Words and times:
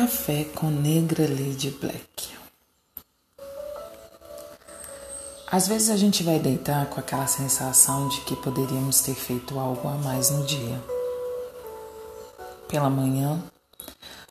Café 0.00 0.44
com 0.54 0.70
Negra 0.70 1.28
Lady 1.28 1.70
Black. 1.72 2.30
Às 5.46 5.68
vezes 5.68 5.90
a 5.90 5.96
gente 5.98 6.22
vai 6.22 6.38
deitar 6.38 6.86
com 6.86 6.98
aquela 6.98 7.26
sensação 7.26 8.08
de 8.08 8.22
que 8.22 8.34
poderíamos 8.36 9.02
ter 9.02 9.14
feito 9.14 9.58
algo 9.58 9.86
a 9.86 9.96
mais 9.96 10.30
no 10.30 10.42
dia. 10.46 10.82
Pela 12.66 12.88
manhã, 12.88 13.42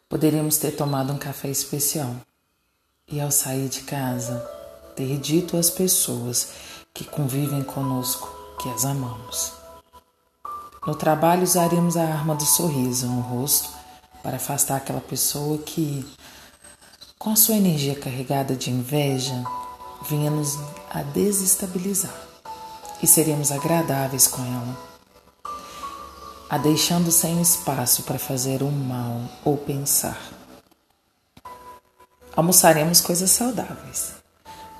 poderíamos 0.10 0.58
ter 0.58 0.72
tomado 0.72 1.14
um 1.14 1.20
café 1.20 1.50
especial 1.50 2.16
e, 3.08 3.22
ao 3.22 3.30
sair 3.30 3.70
de 3.70 3.82
casa, 3.82 4.40
ter 4.96 5.20
dito 5.20 5.56
às 5.56 5.70
pessoas 5.70 6.50
que 6.96 7.06
convivem 7.06 7.64
conosco 7.64 8.28
que 8.60 8.68
as 8.70 8.86
amamos. 8.86 9.54
No 10.88 10.96
trabalho, 10.96 11.44
usaríamos 11.44 11.96
a 11.96 12.06
arma 12.06 12.34
do 12.34 12.46
sorriso 12.46 13.06
no 13.06 13.22
rosto 13.22 13.79
para 14.24 14.38
afastar 14.38 14.78
aquela 14.78 15.02
pessoa 15.02 15.58
que, 15.60 16.06
com 17.18 17.32
a 17.32 17.36
sua 17.36 17.56
energia 17.56 17.96
carregada 17.96 18.56
de 18.56 18.70
inveja, 18.72 19.44
vinha 20.08 20.32
nos 20.32 20.58
a 20.90 21.02
desestabilizar 21.04 22.14
e 23.02 23.08
seríamos 23.08 23.52
agradáveis 23.52 24.28
com 24.28 24.42
ela, 24.42 24.78
a 26.50 26.58
deixando 26.58 27.12
sem 27.12 27.42
espaço 27.42 28.04
para 28.04 28.20
fazer 28.20 28.62
o 28.62 28.72
mal 28.72 29.22
ou 29.46 29.58
pensar. 29.58 30.20
Almoçaremos 32.36 33.02
coisas 33.02 33.32
saudáveis, 33.32 34.14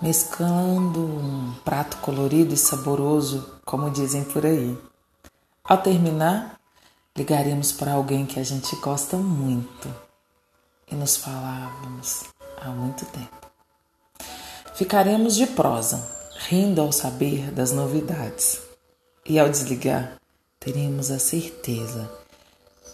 mesclando 0.02 1.00
um 1.00 1.54
prato 1.64 1.98
colorido 1.98 2.54
e 2.54 2.58
saboroso, 2.58 3.50
como 3.66 3.90
dizem 3.90 4.24
por 4.24 4.46
aí. 4.46 4.78
Ao 5.64 5.78
terminar, 5.78 6.59
ligaríamos 7.18 7.72
para 7.72 7.94
alguém 7.94 8.26
que 8.26 8.40
a 8.40 8.44
gente 8.44 8.76
gosta 8.78 9.18
muito 9.18 9.94
e 10.92 10.96
nos 10.96 11.18
falávamos 11.18 12.24
há 12.62 12.70
muito 12.70 13.06
tempo. 13.06 13.50
Ficaremos 14.76 15.36
de 15.36 15.46
prosa, 15.48 16.08
rindo 16.48 16.82
ao 16.82 16.92
saber 16.92 17.52
das 17.52 17.72
novidades. 17.72 18.62
E 19.26 19.38
ao 19.38 19.50
desligar, 19.50 20.18
teremos 20.60 21.12
a 21.12 21.20
certeza 21.20 22.10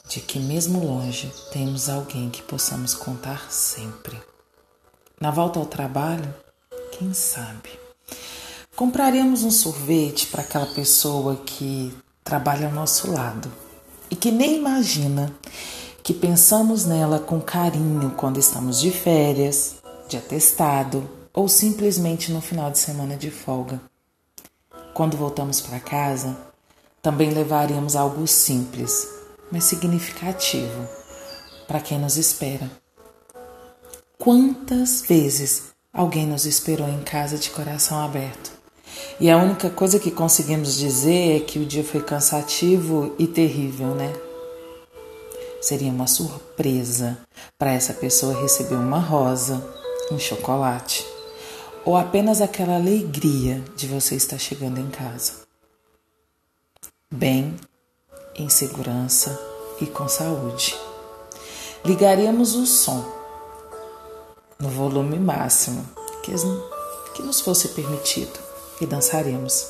de 0.09 0.19
que, 0.19 0.39
mesmo 0.39 0.85
longe, 0.85 1.31
temos 1.51 1.87
alguém 1.87 2.29
que 2.29 2.41
possamos 2.41 2.93
contar 2.93 3.51
sempre. 3.51 4.19
Na 5.19 5.31
volta 5.31 5.59
ao 5.59 5.65
trabalho, 5.65 6.33
quem 6.91 7.13
sabe? 7.13 7.69
Compraremos 8.75 9.43
um 9.43 9.51
sorvete 9.51 10.27
para 10.27 10.41
aquela 10.41 10.67
pessoa 10.67 11.37
que 11.37 11.95
trabalha 12.23 12.67
ao 12.67 12.73
nosso 12.73 13.11
lado 13.11 13.49
e 14.09 14.15
que 14.15 14.31
nem 14.31 14.57
imagina 14.57 15.33
que 16.03 16.13
pensamos 16.13 16.85
nela 16.85 17.19
com 17.19 17.41
carinho 17.41 18.11
quando 18.11 18.39
estamos 18.39 18.79
de 18.79 18.91
férias, 18.91 19.75
de 20.07 20.17
atestado 20.17 21.09
ou 21.33 21.49
simplesmente 21.49 22.31
no 22.31 22.41
final 22.41 22.71
de 22.71 22.79
semana 22.79 23.17
de 23.17 23.31
folga. 23.31 23.81
Quando 24.93 25.17
voltamos 25.17 25.59
para 25.59 25.79
casa, 25.79 26.37
também 27.01 27.31
levaríamos 27.31 27.95
algo 27.95 28.25
simples, 28.27 29.07
mas 29.51 29.65
significativo 29.65 30.87
para 31.67 31.81
quem 31.81 31.99
nos 31.99 32.17
espera. 32.17 32.69
Quantas 34.17 35.01
vezes 35.01 35.73
alguém 35.91 36.25
nos 36.25 36.45
esperou 36.45 36.87
em 36.87 37.03
casa 37.03 37.37
de 37.37 37.49
coração 37.49 37.99
aberto? 37.99 38.54
E 39.17 39.29
a 39.29 39.37
única 39.37 39.69
coisa 39.69 39.97
que 39.97 40.11
conseguimos 40.11 40.75
dizer 40.75 41.37
é 41.37 41.39
que 41.39 41.57
o 41.57 41.65
dia 41.65 41.85
foi 41.85 42.01
cansativo 42.01 43.15
e 43.17 43.25
terrível, 43.25 43.95
né? 43.95 44.13
Seria 45.61 45.89
uma 45.89 46.05
surpresa 46.05 47.17
para 47.57 47.71
essa 47.71 47.93
pessoa 47.93 48.39
receber 48.41 48.75
uma 48.75 48.99
rosa, 48.99 49.65
um 50.11 50.19
chocolate 50.19 51.05
ou 51.85 51.95
apenas 51.95 52.41
aquela 52.41 52.75
alegria 52.75 53.63
de 53.75 53.87
você 53.87 54.15
estar 54.15 54.37
chegando 54.37 54.79
em 54.79 54.89
casa. 54.89 55.45
Bem, 57.09 57.55
em 58.35 58.49
segurança 58.49 59.39
e 59.79 59.85
com 59.85 60.07
saúde. 60.09 60.75
Ligaríamos 61.85 62.55
o 62.55 62.65
som 62.65 63.05
no 64.59 64.67
volume 64.69 65.19
máximo 65.19 65.87
que, 66.23 66.33
que 67.13 67.21
nos 67.21 67.39
fosse 67.39 67.69
permitido 67.69 68.54
e 68.81 68.85
dançaremos. 68.85 69.67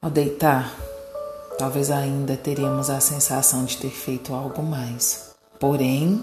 Ao 0.00 0.10
deitar, 0.10 0.74
talvez 1.58 1.90
ainda 1.90 2.36
teríamos 2.36 2.90
a 2.90 3.00
sensação 3.00 3.64
de 3.64 3.76
ter 3.76 3.90
feito 3.90 4.34
algo 4.34 4.62
mais, 4.62 5.34
porém, 5.58 6.22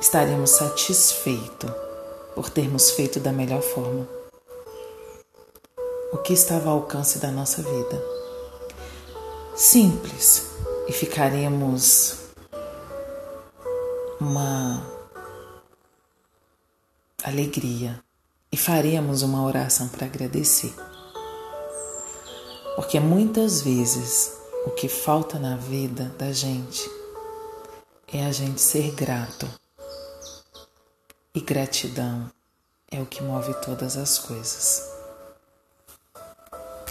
estaremos 0.00 0.50
satisfeitos 0.50 1.70
por 2.34 2.50
termos 2.50 2.90
feito 2.90 3.20
da 3.20 3.32
melhor 3.32 3.62
forma 3.62 4.16
o 6.12 6.18
que 6.18 6.32
estava 6.32 6.70
ao 6.70 6.78
alcance 6.78 7.18
da 7.18 7.30
nossa 7.30 7.62
vida. 7.62 8.02
Simples, 9.54 10.46
e 10.88 10.92
ficaremos 10.92 12.20
uma 14.20 14.82
alegria 17.22 18.02
e 18.56 18.58
faremos 18.58 19.20
uma 19.20 19.44
oração 19.44 19.86
para 19.86 20.06
agradecer. 20.06 20.74
Porque 22.74 22.98
muitas 22.98 23.60
vezes 23.60 24.32
o 24.64 24.70
que 24.70 24.88
falta 24.88 25.38
na 25.38 25.58
vida 25.58 26.10
da 26.18 26.32
gente 26.32 26.90
é 28.10 28.24
a 28.24 28.32
gente 28.32 28.58
ser 28.62 28.92
grato 28.92 29.46
e 31.34 31.40
gratidão 31.42 32.30
é 32.90 32.98
o 32.98 33.04
que 33.04 33.22
move 33.22 33.52
todas 33.60 33.94
as 33.98 34.18
coisas. 34.18 34.95